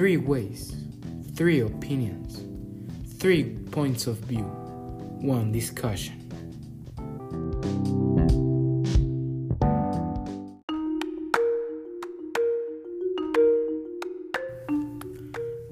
[0.00, 0.74] Three ways,
[1.36, 2.40] three opinions,
[3.20, 4.48] three points of view,
[5.20, 6.16] one discussion.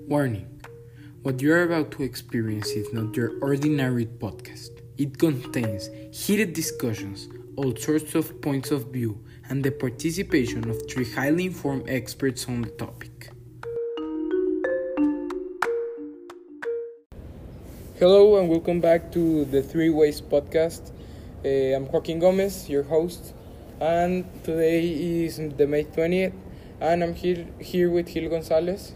[0.07, 0.47] Warning
[1.23, 4.83] What you are about to experience is not your ordinary podcast.
[4.99, 11.11] It contains heated discussions, all sorts of points of view, and the participation of three
[11.11, 13.08] highly informed experts on the topic.
[17.99, 20.93] Hello and welcome back to the Three Ways podcast.
[21.45, 23.35] Uh, I'm Joaquin Gomez, your host,
[23.81, 24.87] and today
[25.25, 26.33] is the May 20th,
[26.81, 28.95] and I'm here here with Gil Gonzalez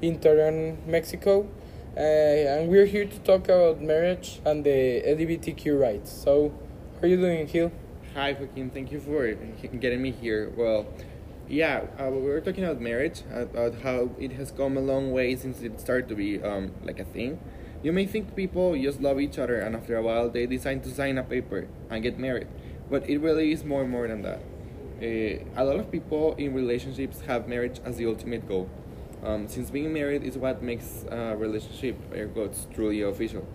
[0.00, 1.46] in Torreon, Mexico,
[1.94, 6.10] uh, and we're here to talk about marriage and the LGBTQ rights.
[6.10, 6.54] So,
[6.94, 7.70] how are you doing, Gil?
[8.14, 8.70] Hi, Joaquin.
[8.70, 9.34] Thank you for
[9.78, 10.50] getting me here.
[10.56, 10.86] Well,
[11.46, 15.36] yeah, uh, we were talking about marriage, about how it has come a long way
[15.36, 17.38] since it started to be um, like a thing.
[17.82, 20.90] You may think people just love each other and after a while they decide to
[20.90, 22.48] sign a paper and get married,
[22.90, 24.40] but it really is more and more than that.
[25.02, 28.68] Uh, a lot of people in relationships have marriage as the ultimate goal.
[29.24, 33.46] Um, since being married is what makes a relationship, air quotes, truly official.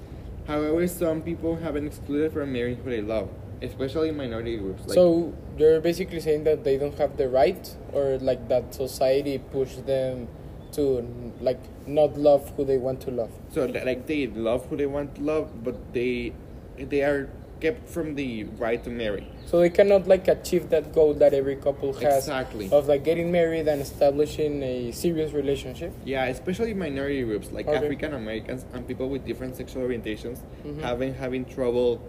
[0.47, 3.29] However, some people have been excluded from marrying who they love,
[3.61, 4.87] especially minority groups.
[4.87, 9.37] Like so, you're basically saying that they don't have the right, or like that society
[9.37, 10.27] pushed them
[10.75, 13.31] to like not love who they want to love.
[13.51, 16.33] So like they love who they want to love, but they
[16.77, 17.29] they are
[17.61, 19.25] kept from the right to marry.
[19.45, 22.69] So they cannot like achieve that goal that every couple has Exactly.
[22.71, 25.93] of like getting married and establishing a serious relationship.
[26.03, 27.77] Yeah, especially minority groups like Okay.
[27.77, 30.81] African Americans and people with different sexual orientations Mhm.
[30.81, 32.01] have been having trouble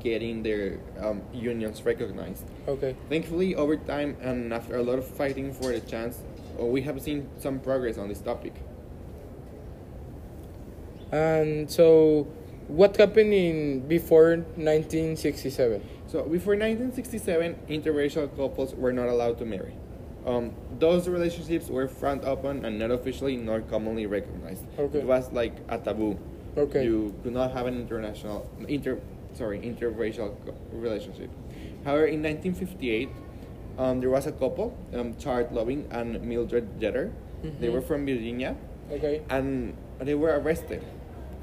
[0.00, 2.44] getting their um, unions recognized.
[2.66, 2.96] Okay.
[3.10, 6.22] Thankfully, over time and after a lot of fighting for the chance,
[6.60, 8.54] uh, we have seen some progress on this topic.
[11.12, 12.26] And so,
[12.68, 15.82] what happened in before 1967?
[16.06, 19.74] So before 1967, interracial couples were not allowed to marry.
[20.24, 24.64] Um, those relationships were frowned upon and not officially nor commonly recognized.
[24.78, 25.00] Okay.
[25.00, 26.18] It was like a taboo.
[26.56, 26.84] Okay.
[26.84, 29.00] You could not have an international inter
[29.34, 30.34] sorry interracial
[30.72, 31.30] relationship.
[31.84, 33.08] However, in 1958,
[33.78, 37.10] um, there was a couple, um, Richard Loving and Mildred Jeter.
[37.60, 37.72] They Mhm.
[37.72, 38.56] were from Virginia,
[38.90, 39.20] Okay.
[39.28, 40.82] and they were arrested.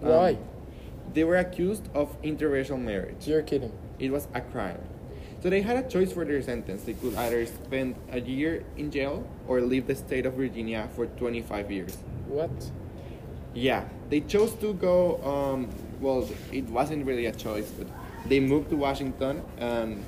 [0.02, 0.38] Um, Why?
[1.14, 3.72] They were accused of interracial marriage You're kidding.
[4.00, 4.80] it was a crime.
[5.42, 6.84] So they had a choice for their sentence.
[6.84, 11.06] They could either spend a year in jail or leave the state of Virginia for
[11.08, 11.98] 25 years.
[12.30, 12.52] What?
[13.54, 15.18] Yeah, they chose to go.
[15.24, 15.68] Um,
[16.00, 17.88] well, it wasn't really a choice, but
[18.30, 20.04] they moved to Washington and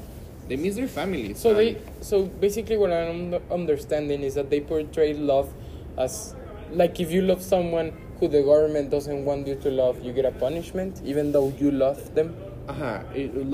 [0.53, 1.39] they miss their families.
[1.39, 5.51] So they, so basically, what I'm understanding is that they portray love
[5.97, 6.35] as
[6.71, 10.25] like if you love someone who the government doesn't want you to love, you get
[10.25, 12.35] a punishment, even though you love them.
[12.69, 13.01] uh-huh,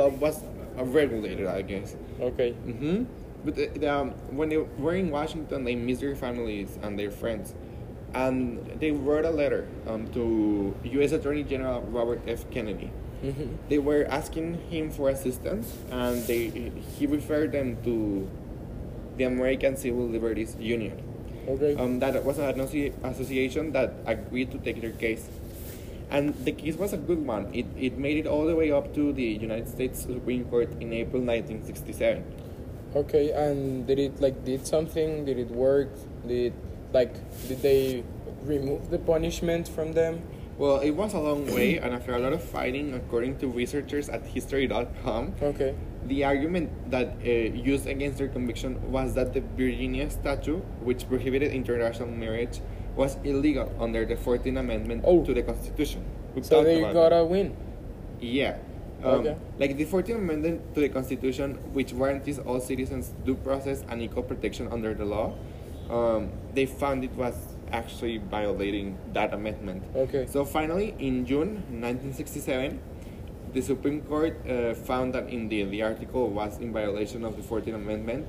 [0.01, 0.43] love was
[0.77, 1.95] uh, regulated, I guess.
[2.19, 2.51] Okay.
[2.51, 3.03] hmm
[3.45, 7.11] But the, the, um, when they were in Washington, they missed their families and their
[7.11, 7.55] friends,
[8.13, 11.13] and they wrote a letter um, to U.S.
[11.13, 12.43] Attorney General Robert F.
[12.51, 12.91] Kennedy.
[13.68, 18.30] They were asking him for assistance, and they he referred them to
[19.18, 20.96] the American Civil Liberties Union.
[21.47, 21.75] Okay.
[21.75, 25.28] Um, that was an associ- association that agreed to take their case.
[26.12, 27.53] And the case was a good one.
[27.53, 30.94] It, it made it all the way up to the United States Supreme Court in
[30.94, 32.24] April 1967.
[32.96, 35.25] Okay, and did it like did something?
[35.25, 35.90] Did it work?
[36.28, 36.53] Did
[36.94, 37.13] like
[37.47, 38.03] did they
[38.44, 40.22] remove the punishment from them?
[40.59, 44.09] Well, it was a long way, and after a lot of fighting, according to researchers
[44.09, 45.74] at History.com, Okay.
[46.06, 51.53] the argument that uh, used against their conviction was that the Virginia statute, which prohibited
[51.53, 52.59] international marriage,
[52.97, 55.24] was illegal under the 14th Amendment Oh.
[55.24, 56.03] to the Constitution.
[56.36, 57.14] We So they got that.
[57.14, 57.56] a win.
[58.20, 58.58] Yeah.
[59.02, 59.38] Um, Okay.
[59.59, 64.23] Like the 14th Amendment to the Constitution, which guarantees all citizens due process and equal
[64.23, 65.35] protection under the law,
[65.90, 67.34] um, they found it was
[67.71, 69.83] actually violating that amendment.
[69.95, 70.25] Okay.
[70.27, 72.79] So finally, in June 1967,
[73.53, 77.75] the Supreme Court uh, found that indeed the article was in violation of the 14th
[77.75, 78.27] Amendment,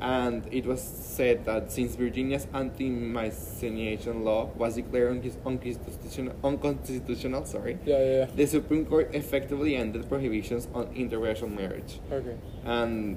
[0.00, 7.78] and it was said that since Virginia's anti-miscegenation law was declared uncons- unconstitutional, unconstitutional sorry,
[7.84, 8.04] Yeah, yeah.
[8.18, 8.26] yeah.
[8.34, 12.00] the Supreme Court effectively ended prohibitions on interracial marriage.
[12.12, 12.36] Okay.
[12.64, 13.16] And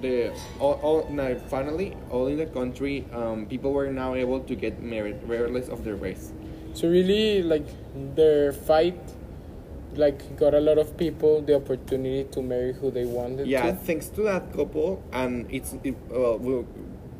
[0.00, 4.54] the all, all now finally all in the country um, people were now able to
[4.54, 6.32] get married regardless of their race.
[6.74, 7.66] So really, like
[8.14, 9.00] their fight,
[9.94, 13.76] like got a lot of people the opportunity to marry who they wanted Yeah, to.
[13.76, 16.64] thanks to that couple, and it's it, well, we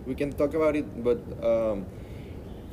[0.07, 1.87] we can talk about it, but um,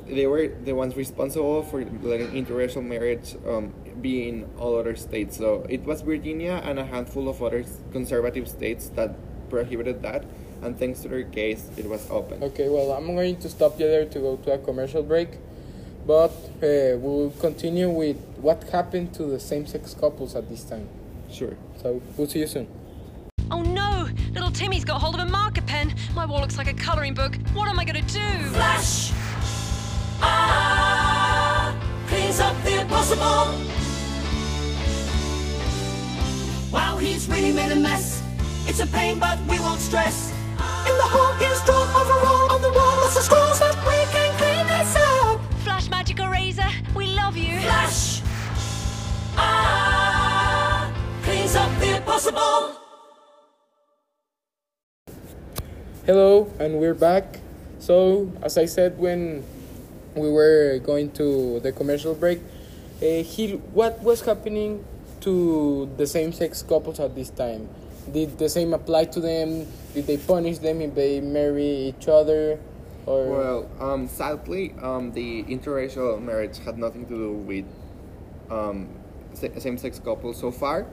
[0.06, 5.36] they were the ones responsible for letting interracial marriage um, be in all other states.
[5.36, 9.16] So it was Virginia and a handful of other conservative states that
[9.48, 10.24] prohibited that.
[10.62, 12.42] And thanks to their case, it was open.
[12.42, 15.28] Okay, well, I'm going to stop you there to go to a commercial break,
[16.06, 16.32] but
[16.62, 20.88] uh, we'll continue with what happened to the same-sex couples at this time.
[21.30, 21.54] Sure.
[21.82, 22.68] So we'll see you soon.
[23.50, 24.08] Oh no!
[24.32, 25.94] Little Timmy's got hold of a marker pen.
[26.14, 27.36] My wall looks like a colouring book.
[27.52, 28.42] What am I gonna do?
[28.54, 29.12] Flash!
[30.20, 31.76] Ah!
[32.08, 33.54] Cleans up the impossible.
[36.72, 38.25] Wow, he's really made a mess.
[38.78, 40.36] It's a pain, but we won't stress.
[40.84, 43.00] In the hole, he's drawn overall on the wall.
[43.00, 45.40] Lots of scrolls that we can clean this up.
[45.64, 47.58] Flash Magic Eraser, we love you.
[47.60, 48.20] Flash!
[49.32, 50.92] Ah!
[51.22, 52.76] Cleans up the impossible.
[56.04, 57.40] Hello, and we're back.
[57.78, 59.42] So, as I said when
[60.14, 62.40] we were going to the commercial break,
[63.00, 64.84] uh, he, what was happening
[65.22, 67.70] to the same-sex couples at this time?
[68.12, 69.66] Did the same apply to them?
[69.94, 72.58] Did they punish them if they marry each other?
[73.06, 77.64] Or Well, um, sadly, um, the interracial marriage had nothing to do with
[78.50, 78.88] um,
[79.34, 80.86] same-sex couples so far,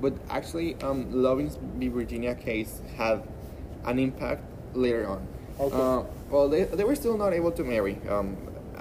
[0.00, 1.88] but actually, um, Loving v.
[1.88, 3.22] Virginia case had
[3.84, 4.42] an impact
[4.74, 5.26] later on.
[5.60, 5.76] Okay.
[5.76, 8.36] Uh, well, they, they were still not able to marry um,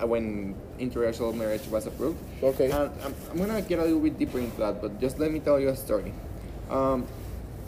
[0.07, 2.17] when interracial marriage was approved.
[2.41, 2.71] Okay.
[2.71, 5.39] And I'm, I'm gonna get a little bit deeper into that, but just let me
[5.39, 6.13] tell you a story.
[6.69, 7.05] Um,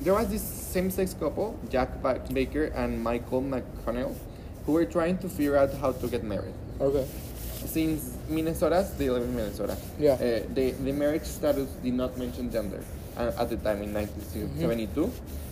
[0.01, 1.89] there was this same-sex couple, Jack
[2.33, 4.15] Baker and Michael McConnell,
[4.65, 6.53] who were trying to figure out how to get married.
[6.80, 7.06] okay,
[7.65, 9.77] Since Minnesota, they live in Minnesota.
[10.00, 10.13] Yeah.
[10.13, 12.81] Uh, the the marriage status did not mention gender
[13.18, 15.12] uh, at the time in 1972.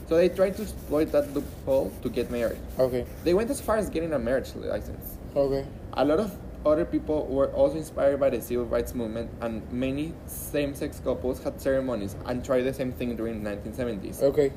[0.10, 2.58] So they tried to exploit that loophole to get married.
[2.80, 5.06] okay, They went as far as getting a marriage license.
[5.36, 5.64] okay,
[5.94, 6.34] A lot of
[6.66, 11.60] other people were also inspired by the civil rights movement, and many same-sex couples had
[11.62, 14.22] ceremonies and tried the same thing during the 1970s.
[14.22, 14.52] okay.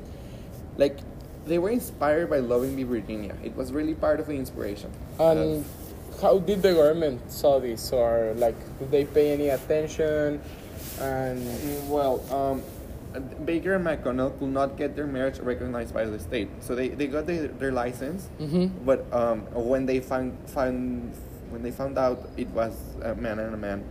[0.77, 0.97] Like,
[1.45, 2.83] they were inspired by Loving v.
[2.83, 3.35] Virginia.
[3.43, 4.91] It was really part of the inspiration.
[5.19, 5.63] And
[6.21, 10.41] how did the government saw this, or like, did they pay any attention?
[10.99, 12.61] And well, um,
[13.45, 17.07] Baker and McConnell could not get their marriage recognized by the state, so they, they
[17.07, 18.29] got their, their license.
[18.39, 18.71] Mhm.
[18.85, 21.13] But um, when they found found
[21.53, 22.73] when they found out it was
[23.03, 23.83] a man and a man,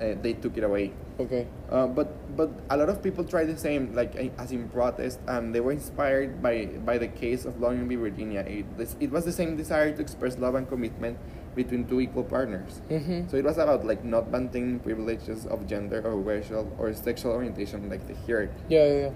[0.00, 0.90] uh, they took it away.
[1.20, 4.68] okay, Uh, but but a lot of people tried the same, like eh, as in
[4.72, 7.96] protest, and they were inspired by by the case of Loving v.
[8.00, 8.40] Virginia.
[8.48, 11.20] It, this, it was the same desire to express love and commitment
[11.54, 12.80] between two equal partners.
[12.88, 13.28] Mhm.
[13.28, 17.90] So it was about like not maintaining privileges of gender or racial or sexual orientation
[17.92, 18.48] like the here.
[18.72, 19.12] yeah, yeah, yeah.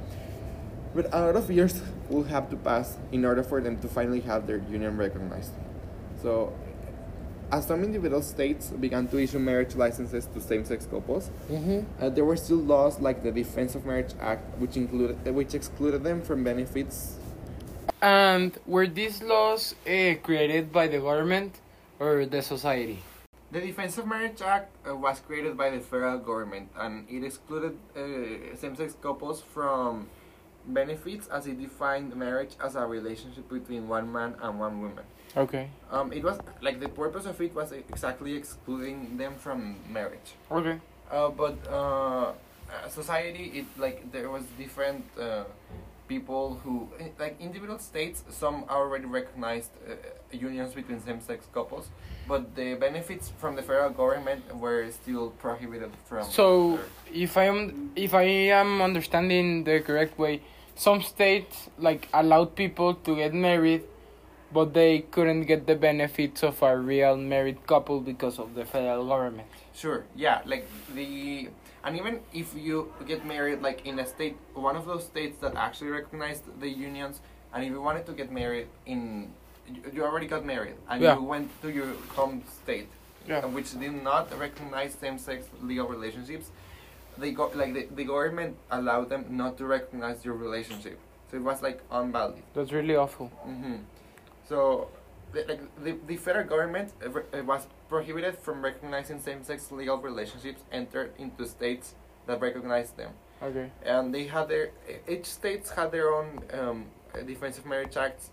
[0.95, 1.81] But a lot of years
[2.13, 5.51] will have to pass in order for them to finally have their union recognized.
[6.23, 6.53] So,
[7.53, 11.85] as some individual states began to issue marriage licenses to same-sex couples, Mhm.
[12.01, 15.55] uh, there were still laws like the Defense of Marriage Act, which included uh, which
[15.55, 17.19] excluded them from benefits.
[18.03, 21.61] And were these laws uh, created by the government
[21.99, 23.01] or the society?
[23.53, 27.79] The Defense of Marriage Act uh, was created by the federal government, and it excluded
[27.97, 30.09] uh, same-sex couples from
[30.67, 35.05] benefits as it defined marriage as a relationship between one man and one woman.
[35.37, 35.69] Okay.
[35.91, 40.35] Um, it was like the purpose of it was exactly excluding them from marriage.
[40.51, 40.79] Okay.
[41.11, 42.33] Uh, but uh,
[42.89, 45.45] society, it like there was different uh,
[46.09, 48.23] people who eh, like individual states.
[48.31, 49.95] Some already recognized uh,
[50.33, 51.89] unions between same-sex couples,
[52.29, 56.25] but the benefits from the federal government were still prohibited from.
[56.31, 56.85] So, their-
[57.25, 58.25] if I am if I
[58.55, 60.43] am understanding the correct way,
[60.77, 63.83] some states like allowed people to get married,
[64.55, 69.05] but they couldn't get the benefits of a real married couple because of the federal
[69.07, 69.49] government.
[69.75, 70.05] Sure.
[70.17, 70.41] Yeah.
[70.47, 71.49] Like the
[71.85, 75.55] and even if you get married like in a state, one of those states that
[75.57, 77.21] actually recognized the unions,
[77.53, 79.01] and if you wanted to get married in,
[79.75, 81.17] you- you already got married and Yeah.
[81.17, 82.89] you went to your home state,
[83.29, 83.45] Yeah.
[83.57, 86.47] which did not recognize same-sex legal relationships.
[87.19, 90.97] They got like the, the government allowed them not to recognize your relationship,
[91.31, 92.43] so it was like unvalid.
[92.55, 93.27] That's really awful.
[93.45, 93.77] hmm
[94.49, 94.89] So,
[95.33, 97.09] the, like the, the federal government uh,
[97.39, 101.95] uh, was prohibited from recognizing same-sex legal relationships entered into states
[102.27, 103.11] that recognized them,
[103.43, 103.71] Okay.
[103.85, 104.71] and they had their
[105.09, 106.85] each states had their own um,
[107.27, 108.31] defense of marriage acts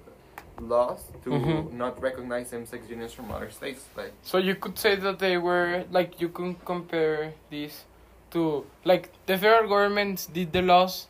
[0.59, 1.71] laws to Mhm.
[1.73, 3.81] not recognize same-sex unions from other states.
[3.97, 7.83] Like So you could say that they were like you can compare this
[8.31, 11.07] to like the federal governments did the laws,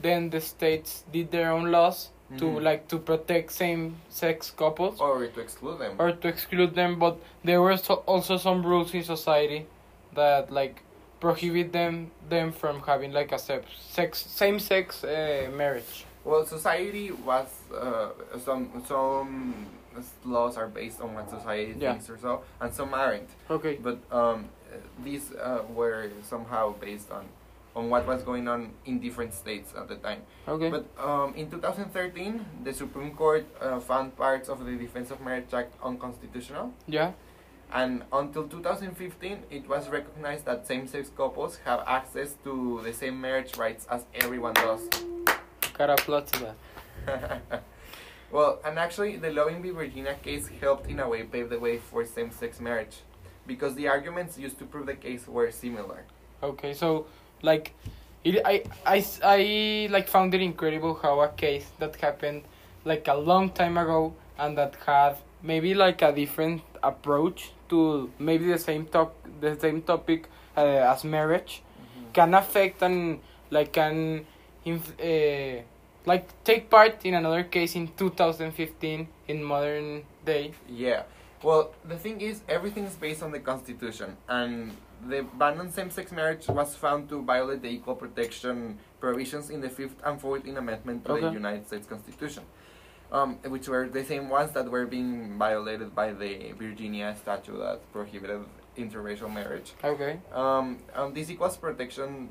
[0.00, 2.62] then the states did their own laws, to Mhm.
[2.62, 5.94] like to protect same sex couples Or to exclude them.
[5.98, 9.66] or to exclude them but there were so, also some rules in society
[10.14, 10.82] that like
[11.20, 17.12] prohibit them them from having like a sex, sex same sex uh, marriage Well, society
[17.12, 18.08] was uh,
[18.46, 19.66] some some
[20.24, 21.92] laws are based on what society Yeah.
[21.92, 23.30] thinks or so, and some aren't.
[23.48, 24.48] okay But um,
[25.04, 27.24] these uh, were somehow based on
[27.76, 30.22] on what was going on in different states at the time.
[30.48, 35.20] okay But um, in 2013, the Supreme Court uh, found parts of the Defense of
[35.20, 36.72] Marriage Act unconstitutional.
[36.88, 37.12] yeah
[37.72, 43.56] And until 2015, it was recognized that same-sex couples have access to the same marriage
[43.58, 44.88] rights as everyone does.
[45.76, 47.62] gotta applaud to that
[48.32, 49.70] well, and actually, the Loving v.
[49.70, 53.02] Virginia case helped in a way pave the way for same-sex marriage,
[53.46, 56.04] because the arguments used to prove the case were similar.
[56.42, 57.06] Okay, so
[57.46, 57.72] like,
[58.24, 62.42] it, I, I, I like found it incredible how a case that happened
[62.84, 68.46] like a long time ago and that had maybe like a different approach to maybe
[68.46, 71.62] the same top the same topic uh, as marriage
[72.12, 74.24] can affect and like can
[74.64, 75.62] inf- uh,
[76.04, 81.02] like take part in another case in 2015 in modern day Yeah.
[81.42, 84.72] Well, the thing is, everything is based on the Constitution, and
[85.08, 89.68] the ban on same-sex marriage was found to violate the equal protection provisions in the
[89.68, 92.44] Fifth and Fourteenth Amendment to the United States Constitution,
[93.12, 97.80] um, which were the same ones that were being violated by the Virginia statute that
[97.92, 98.40] prohibited
[98.76, 99.72] interracial marriage.
[99.82, 102.28] okay Um, um, these equals protection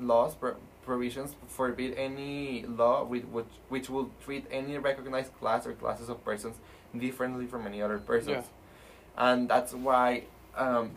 [0.00, 5.72] laws pro- provisions forbid any law with which which will treat any recognized class or
[5.74, 6.56] classes of persons
[6.96, 9.30] differently from any other persons, yeah.
[9.30, 10.24] and that's why
[10.56, 10.96] um,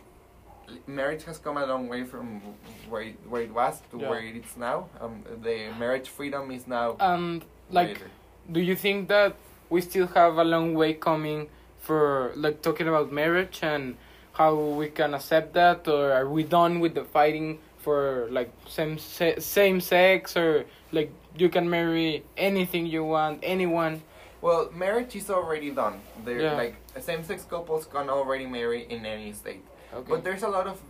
[0.88, 2.42] marriage has come a long way from
[2.90, 4.10] where it, where it was to Yeah.
[4.10, 4.90] where it is now.
[5.00, 8.12] Um, the marriage freedom is now and like greater.
[8.51, 9.36] do you think that
[9.70, 11.48] we still have a long way coming
[11.80, 13.96] for like talking about marriage and
[14.34, 18.98] how we can accept that or are we done with the fighting for like same
[18.98, 24.01] se- same sex or like you can marry anything you want anyone
[24.42, 26.01] Well, marriage is already done.
[26.25, 26.58] They're Yeah.
[26.63, 29.62] like same-sex couples can already marry in any state.
[29.94, 30.82] Okay But there's a lot of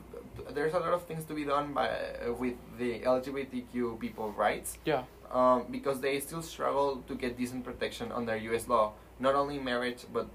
[0.54, 4.78] there's a lot of things to be done by uh, with the LGBTQ people rights
[4.86, 8.68] yeah um, because they still struggle to get decent protection under U.S.
[8.68, 10.28] law, not only marriage but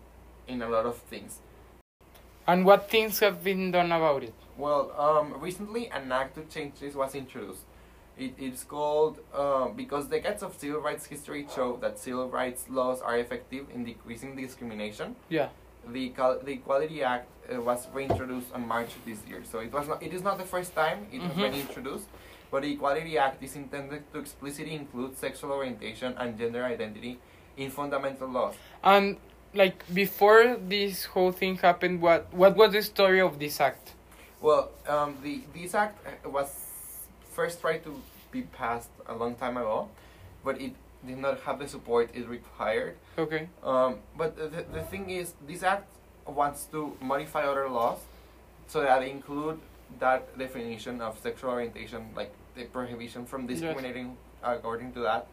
[0.48, 1.40] in a lot of things.
[2.46, 6.74] and what things have been done about it Well, um, recently an act to change
[6.80, 7.64] this was introduced.
[8.16, 13.02] It, it's called uh, because decades of civil rights history show that civil rights laws
[13.02, 15.16] are effective in decreasing discrimination.
[15.28, 15.48] yeah
[15.88, 16.12] The
[16.44, 20.02] the Equality Act uh, was reintroduced on March this year, so it was not.
[20.02, 21.42] It is not the first time it has Mhm.
[21.46, 22.08] been introduced,
[22.50, 27.18] but the Equality Act is intended to explicitly include sexual orientation and gender identity
[27.56, 28.54] in fundamental laws.
[28.82, 29.16] and
[29.54, 33.94] like before this whole thing happened what what was the story of this act
[34.42, 36.50] Well, um, the this act uh, was
[37.32, 37.92] first tried to
[38.30, 39.88] be passed a long time ago,
[40.44, 40.74] but it
[41.06, 42.96] did not have the support it required.
[43.18, 45.86] okay Um, but the, the thing is, this act
[46.26, 48.00] wants to modify other laws
[48.66, 49.60] so that they include
[50.00, 53.60] that definition of sexual orientation, like the prohibition from Yes.
[53.60, 55.26] discriminating according to that,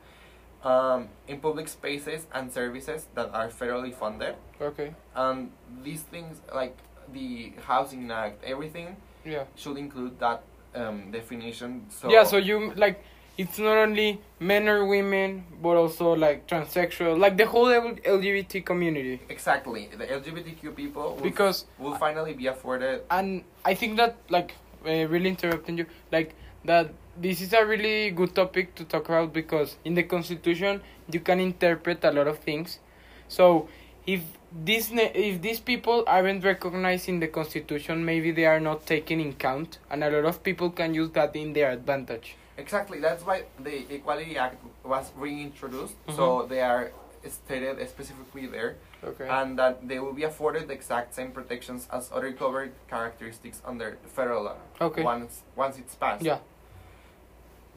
[0.63, 4.35] um, in public spaces and services that are federally funded.
[4.61, 5.51] okay And
[5.83, 6.77] these things, like
[7.11, 10.43] the Housing Act, everything yeah should include that
[10.75, 11.85] um, definition.
[11.89, 13.03] So yeah so you like
[13.37, 19.19] it's not only men or women but also like transsexual like the whole lgbt community.
[19.29, 19.89] Exactly.
[19.97, 23.01] The LGBTQ people will, because will finally be afforded.
[23.09, 26.35] and i think that like uh, really interrupting you like
[26.65, 31.19] that this is a really good topic to talk about because in the constitution you
[31.19, 32.79] can interpret a lot of things.
[33.27, 33.69] So
[34.07, 34.21] if
[34.65, 39.19] these ne- if these people aren't recognized in the constitution maybe they are not taken
[39.19, 42.99] in count and a lot of people can use that in their advantage Exactly.
[42.99, 45.95] That's why the Equality Act was reintroduced.
[46.05, 46.15] Mm-hmm.
[46.15, 46.91] So they are
[47.27, 52.11] stated specifically there, okay and that they will be afforded the exact same protections as
[52.11, 54.57] other covered characteristics under federal law.
[54.81, 55.03] Okay.
[55.03, 56.23] Once once it's passed.
[56.25, 56.39] yeah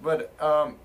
[0.02, 0.76] But um,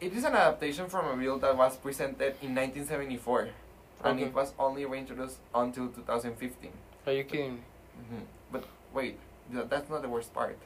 [0.00, 3.48] it is an adaptation from a bill that was presented in 1974,
[4.04, 4.28] and Okay.
[4.28, 6.70] it was only reintroduced until 2015.
[7.06, 7.62] are you kidding
[8.08, 8.64] hmm But
[8.94, 9.18] wait,
[9.50, 10.58] that's not the worst part.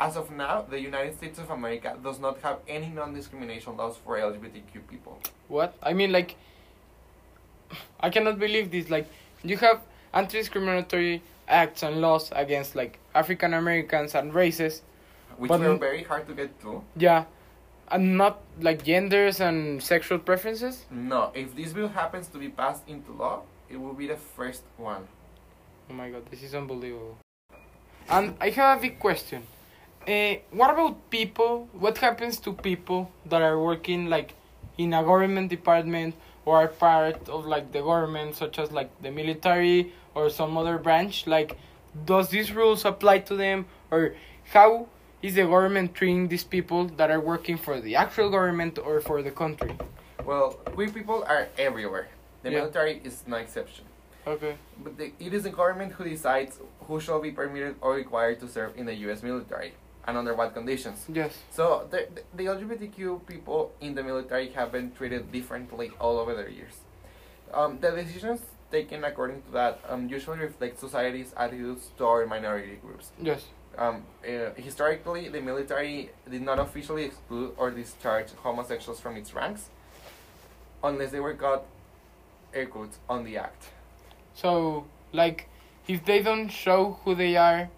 [0.00, 4.18] As of now, the United States of America does not have any non-discrimination laws for
[4.18, 5.18] LGBTQ people.
[5.48, 5.74] What?
[5.82, 6.36] I mean, like,
[8.00, 8.90] I cannot believe this.
[8.90, 9.06] Like,
[9.42, 9.80] you have
[10.12, 14.82] anti-discriminatory acts and laws against like African Americans and races.
[15.36, 16.82] Which But were very hard to get to.
[16.96, 17.24] Yeah,
[17.90, 20.86] and not like genders and sexual preferences.
[20.90, 24.62] No, if this bill happens to be passed into law, it will be the first
[24.78, 25.06] one.
[25.90, 27.18] Oh my god, this is unbelievable.
[28.08, 29.46] And I have a big question.
[30.06, 31.68] Uh, what about people?
[31.72, 34.34] What happens to people that are working like
[34.78, 39.10] in a government department or are part of like the government, such as like the
[39.10, 41.26] military or some other branch?
[41.26, 41.58] Like,
[42.04, 44.14] does these rules apply to them, or
[44.52, 44.86] how
[45.22, 49.22] is the government treating these people that are working for the actual government or for
[49.22, 49.76] the country?
[50.24, 52.08] Well, we people are everywhere.
[52.44, 52.58] The Yeah.
[52.58, 53.86] military is no exception.
[54.24, 54.54] Okay.
[54.84, 58.48] But the, it is the government who decides who shall be permitted or required to
[58.48, 59.22] serve in the U.S.
[59.22, 59.72] military
[60.06, 61.04] and under what conditions.
[61.12, 61.36] Yes.
[61.50, 66.50] So the, the, LGBTQ people in the military have been treated differently all over the
[66.52, 66.74] years.
[67.52, 73.10] Um, the decisions taken according to that um, usually reflect society's attitudes toward minority groups.
[73.20, 73.44] Yes.
[73.78, 79.68] Um, uh, historically, the military did not officially exclude or discharge homosexuals from its ranks
[80.82, 81.64] unless they were caught,
[82.54, 83.66] air quotes, on the act.
[84.34, 85.48] So, like,
[85.86, 87.68] if they don't show who they are,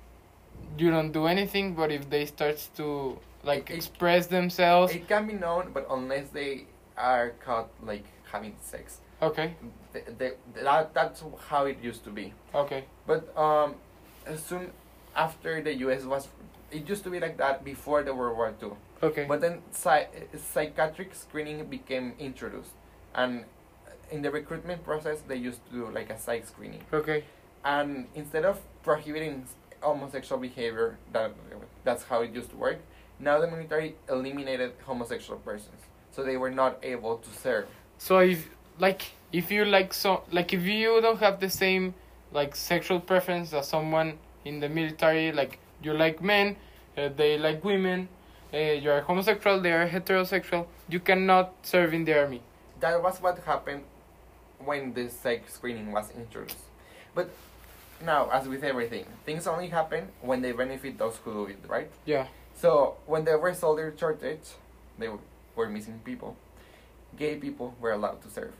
[0.76, 1.74] you don't do anything.
[1.74, 6.28] But if they start to like It- express themselves, It can be known, but unless
[6.30, 9.54] they are caught like having sex, okay,
[9.92, 10.32] th th
[10.64, 12.32] that that's how it used to be.
[12.54, 13.76] okay, But um,
[14.36, 14.72] soon
[15.16, 16.04] after the U.S.
[16.04, 16.28] was,
[16.70, 18.72] it used to be like that before the World War II.
[19.02, 22.72] okay, But then psy- psychiatric screening became introduced,
[23.14, 23.44] and
[24.10, 26.82] in the recruitment process, they used to do like a psych screening.
[26.92, 27.24] okay,
[27.64, 29.46] And instead of prohibiting
[29.80, 31.32] homosexual behavior, that
[31.84, 32.78] that's how it used to work.
[33.20, 35.80] Now the military eliminated homosexual persons,
[36.12, 37.66] so they were not able to serve.
[37.98, 41.94] So if like if you like so like if you don't have the same
[42.32, 46.56] like sexual preference as someone in the military, like you like men,
[46.96, 48.08] uh, they like women,
[48.52, 52.42] uh, you are homosexual, they are heterosexual, you cannot serve in the army.
[52.80, 53.82] That was what happened
[54.64, 56.58] when the sex screening was introduced.
[57.14, 57.30] But
[58.04, 61.90] now, as with everything, things only happen when they benefit those who do it, right?
[62.04, 62.26] Yeah.
[62.54, 64.54] So when there was soldier shortage,
[64.98, 65.08] they
[65.54, 66.36] were missing people.
[67.16, 68.52] Gay people were allowed to serve.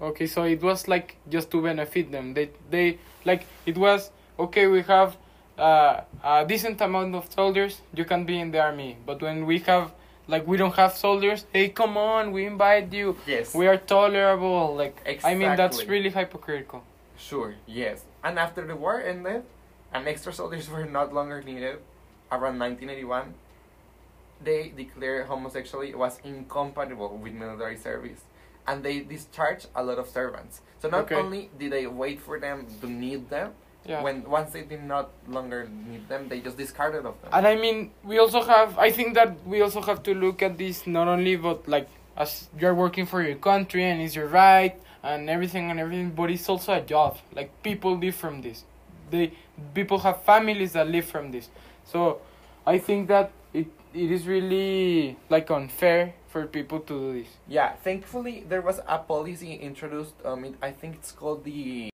[0.00, 2.34] Okay, so it was like just to benefit them.
[2.34, 4.66] They they like it was okay.
[4.66, 5.16] We have
[5.58, 7.82] uh, a decent amount of soldiers.
[7.94, 9.92] You can be in the army, but when we have
[10.26, 13.16] like we don't have soldiers, hey, come on, we invite you.
[13.26, 13.54] Yes.
[13.54, 14.74] We are tolerable.
[14.74, 16.82] Like I mean, that's really hypocritical.
[17.18, 18.02] Sure, yes.
[18.22, 19.44] And after the war ended,
[19.92, 21.78] and extra soldiers were not longer needed,
[22.30, 23.34] around 1981,
[24.42, 28.20] they declared homosexuality was incompatible with military service.
[28.66, 30.60] And they discharged a lot of servants.
[30.80, 31.16] So not Okay.
[31.16, 33.52] only did they wait for them to need them,
[33.84, 34.02] Yeah.
[34.02, 37.30] when once they did not longer need them, they just discarded of them.
[37.32, 38.78] And I mean, we also have.
[38.78, 42.48] I think that we also have to look at this not only, but like as
[42.58, 46.48] you're working for your country and it's your right and everything and everything, but it's
[46.48, 47.18] also a job.
[47.34, 48.64] Like people live from this.
[49.10, 49.32] They
[49.74, 51.48] people have families that live from this.
[51.84, 52.20] So
[52.66, 57.28] I think that it it is really like unfair for people to do this.
[57.48, 60.14] Yeah, thankfully there was a policy introduced.
[60.24, 61.90] Um, it, I think it's called the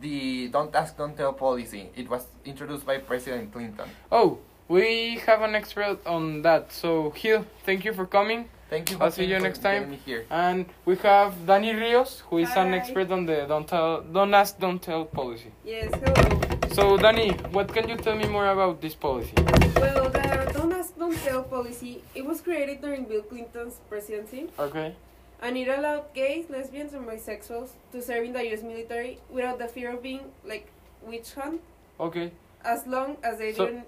[0.00, 1.90] the "Don't Ask, Don't Tell" policy.
[1.94, 3.88] It was introduced by President Clinton.
[4.10, 4.38] Oh,
[4.68, 6.72] we have an expert on that.
[6.72, 8.48] So Gil, thank you for coming.
[8.68, 8.98] Thank you.
[9.00, 9.82] I'll see you next time.
[9.84, 10.24] getting Me here.
[10.30, 14.58] And we have Danny Rios, who is an expert on the don't tell, don't ask,
[14.58, 15.52] don't tell policy.
[15.64, 16.40] Yes, hello.
[16.72, 19.32] So, Danny, what can you tell me more about this policy?
[19.76, 24.94] Well, the Don't Ask, Don't Tell policy, it was created during Bill Clinton's presidency, Okay.
[25.40, 28.62] and it allowed gays, lesbians, and bisexuals to serve in the U.S.
[28.62, 30.66] military without the fear of being, like,
[31.02, 31.60] witch hunt,
[32.00, 32.32] Okay.
[32.64, 33.86] as long as they So- didn't,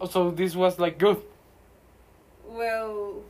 [0.00, 1.22] oh, So this was like good.
[2.48, 3.22] well,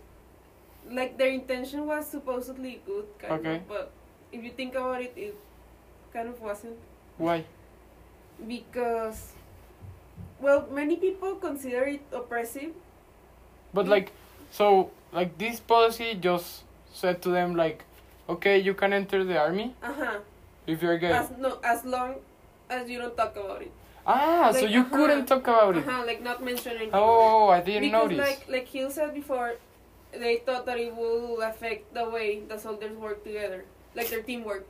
[0.91, 3.57] like, their intention was supposedly good, kind Okay.
[3.57, 3.91] of, but
[4.33, 5.35] if you think about it, it
[6.13, 6.77] kind of wasn't.
[7.19, 7.45] Why?
[8.47, 9.33] Because,
[10.41, 12.73] well, many people consider it oppressive,
[13.73, 14.13] But like,
[14.51, 17.85] so like this policy just said to them like,
[18.29, 20.19] okay, you can enter the army uh-huh,
[20.67, 21.13] if you're gay.
[21.13, 22.17] as, no, as long
[22.69, 23.73] as you don't talk about it.
[24.07, 24.97] ah, so you uh-huh.
[24.97, 25.87] couldn't talk about it.
[25.87, 26.91] Uh-huh, like not mention anything.
[26.95, 28.19] Oh, I didn't because notice.
[28.19, 29.55] like like Gil said before,
[30.13, 34.67] they thought that it will affect the way the soldiers work together, like their teamwork.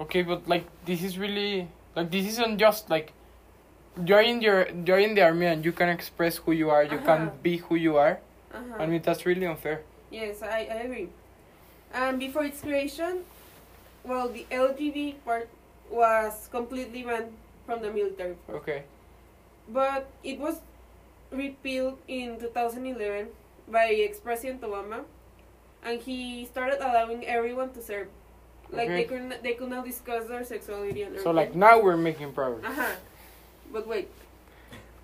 [0.00, 3.12] Okay, but like this is really like this isn't just like
[4.06, 6.98] you're in your you're in the army and you can express who you are, you
[6.98, 7.42] can Uh-huh.
[7.42, 8.18] be who you are.
[8.52, 8.82] Uh-huh.
[8.82, 9.82] I mean that's really unfair.
[10.10, 11.08] yes, I, I agree.
[11.92, 13.24] And before its creation,
[14.04, 15.48] well, the LGBT part
[15.90, 17.32] was completely banned
[17.66, 18.36] from the military.
[18.50, 18.84] Okay.
[19.68, 20.56] But it was
[21.30, 23.28] repealed in 2011
[23.68, 25.04] by ex-president Obama,
[25.84, 28.08] and he started allowing everyone to serve.
[28.70, 32.32] Like they could they could now discuss their sexuality and So like now we're making
[32.32, 32.64] progress.
[32.64, 32.94] Uh huh.
[33.72, 34.08] But wait.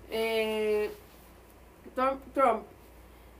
[0.09, 0.89] Uh,
[1.93, 2.65] Trump, Trump,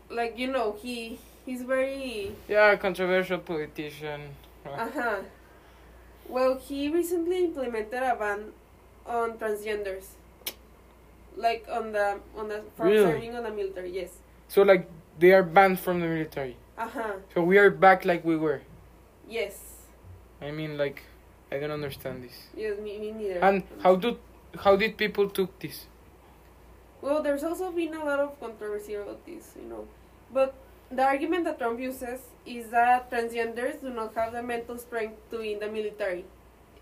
[0.10, 4.36] like you know, he he's very Yeah, controversial politician.
[4.66, 5.16] uh huh.
[6.28, 8.54] Well, he recently implemented a ban
[9.08, 10.14] on transgenders,
[11.36, 13.06] like on the on the from Really?
[13.12, 13.92] serving on the military.
[13.92, 14.18] Yes.
[14.48, 14.86] So like
[15.20, 16.58] they are banned from the military.
[16.78, 17.14] Uh huh.
[17.34, 18.62] So we are back like we were.
[19.28, 19.86] Yes.
[20.42, 21.04] I mean like
[21.52, 22.48] I don't understand this.
[22.56, 22.80] Yes.
[22.80, 23.40] Me, me neither.
[23.44, 24.18] And how do
[24.64, 25.86] how did people took this?
[27.02, 29.88] Well, there's also been a lot of controversy about this, you know.
[30.34, 30.54] But
[30.92, 35.40] the argument that Trump uses is that transgenders do not have the mental strength to
[35.40, 36.26] be in the military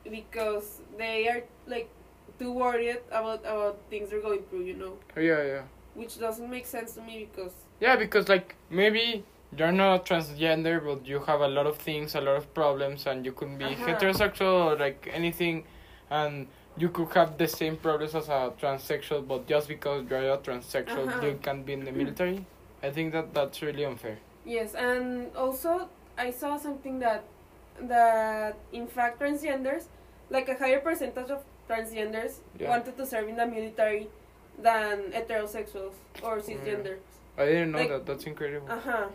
[0.09, 1.89] because they are like
[2.39, 4.97] too worried about about things they're going through, you know.
[5.15, 5.63] Oh, yeah, yeah.
[5.93, 9.23] Which doesn't make sense to me because Yeah, because like maybe
[9.57, 13.25] you're not transgender, but you have a lot of things, a lot of problems, and
[13.25, 13.87] you could be Uh-huh.
[13.87, 15.63] heterosexual or like anything,
[16.09, 20.37] and you could have the same problems as a transsexual, but just because you're a
[20.37, 21.25] transsexual, Uh-huh.
[21.25, 22.45] you can't be in the military.
[22.83, 24.17] I think that that's really unfair.
[24.45, 27.23] yes, and also I saw something that
[27.81, 29.83] that in fact transgenders,
[30.29, 32.69] like a higher percentage of transgenders Yeah.
[32.69, 34.07] wanted to serve in the military
[34.57, 37.03] than heterosexuals or cisgenders.
[37.37, 38.05] I didn't know Like- that.
[38.05, 38.71] That's incredible.
[38.71, 39.07] Uh huh.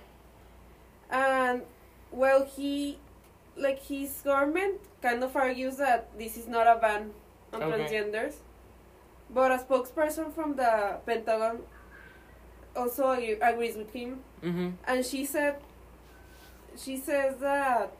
[1.10, 1.62] And
[2.10, 2.98] well, he,
[3.56, 7.10] like his government, kind of argues that this is not a ban
[7.52, 7.84] on Okay.
[7.84, 8.34] transgenders,
[9.30, 11.60] but a spokesperson from the Pentagon
[12.76, 14.70] also ag- agrees with him, mm-hmm.
[14.86, 15.56] and she said,
[16.76, 17.92] she says that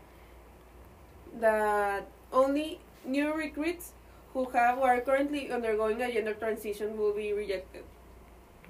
[1.40, 3.92] that only new recruits
[4.32, 7.84] who have who are currently undergoing a gender transition will be rejected.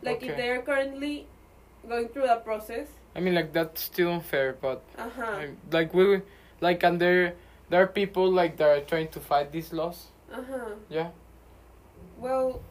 [0.02, 1.26] Like if they are currently
[1.88, 5.24] going through that process, I mean, like that's still unfair, but uh huh.
[5.24, 6.22] I, like we,
[6.60, 7.34] like, and there,
[7.68, 10.06] there are people like that are trying to fight these laws.
[10.32, 10.70] Uh huh.
[10.88, 11.10] Yeah.
[12.18, 12.62] Well,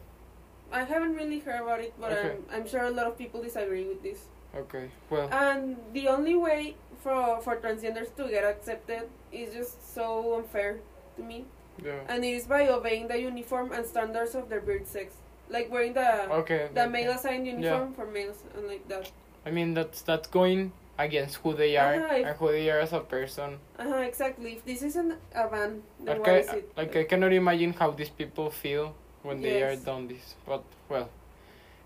[0.72, 2.36] I haven't really heard about it, but Okay.
[2.50, 4.26] I'm, I'm sure a lot of people disagree with this.
[4.56, 4.90] Okay.
[5.10, 5.28] Well.
[5.30, 10.80] And the only way for for transgenders to get accepted is just so unfair
[11.16, 11.44] to me,
[11.82, 12.00] yeah.
[12.08, 15.14] and it is by obeying the uniform and standards of their birth sex,
[15.52, 16.08] like wearing the
[16.42, 16.68] Okay.
[16.74, 16.90] the okay.
[16.90, 19.10] male assigned uniform for males and like that.
[19.46, 22.92] I mean, that's that's going against who they are Uh-huh, and who they are as
[22.92, 23.58] a person.
[23.78, 23.96] Uh huh.
[24.10, 24.52] Exactly.
[24.56, 26.72] If this isn't a ban, then Like I, is it?
[26.76, 30.34] like I cannot imagine how these people feel when they are done this.
[30.46, 31.08] But well,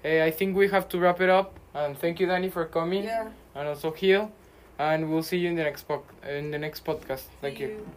[0.05, 1.59] eh, I think we have to wrap it up.
[1.74, 3.29] And thank you, Danny, for coming, yeah.
[3.55, 4.31] and also Gil.
[4.79, 7.24] And we'll see you in the next po- in the next podcast.
[7.40, 7.87] Thank See you.